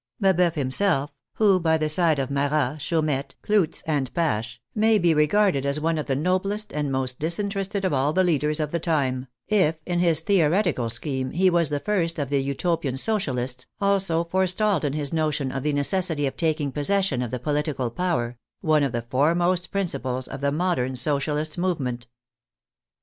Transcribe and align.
Ba 0.19 0.33
boeuf 0.33 0.55
himself 0.55 1.13
(who, 1.33 1.59
by 1.59 1.77
the 1.77 1.87
side 1.87 2.17
of 2.17 2.31
Marat, 2.31 2.77
Chaumette, 2.79 3.35
Clootz 3.43 3.83
and 3.85 4.11
Pache, 4.15 4.59
may 4.73 4.97
be 4.97 5.13
regarded 5.13 5.63
as 5.63 5.79
one 5.79 5.99
of 5.99 6.07
the 6.07 6.15
no 6.15 6.39
blest 6.39 6.73
and 6.73 6.91
most 6.91 7.19
disinterested 7.19 7.85
of 7.85 7.93
all 7.93 8.11
the 8.11 8.23
leaders 8.23 8.59
of 8.59 8.71
the 8.71 8.79
time) 8.79 9.27
if, 9.47 9.75
in 9.85 9.99
his 9.99 10.21
theoretical 10.21 10.89
scheme, 10.89 11.29
he 11.29 11.51
was 11.51 11.69
the 11.69 11.79
first 11.79 12.17
of 12.17 12.31
the 12.31 12.43
Uto 12.43 12.81
pian 12.81 12.97
Socialists, 12.97 13.67
also 13.79 14.23
forestalled 14.23 14.83
in 14.85 14.93
his 14.93 15.13
notion 15.13 15.51
of 15.51 15.61
the 15.61 15.71
neces 15.71 16.09
sity 16.09 16.27
of 16.27 16.35
taking 16.35 16.71
possession 16.71 17.21
of 17.21 17.29
the 17.29 17.37
political 17.37 17.91
power, 17.91 18.39
one 18.61 18.81
of 18.81 18.93
the 18.93 19.03
foremost 19.03 19.69
principles 19.71 20.27
of 20.27 20.41
the 20.41 20.51
modern 20.51 20.95
Socialist 20.95 21.59
move 21.59 21.79
ment. 21.79 22.07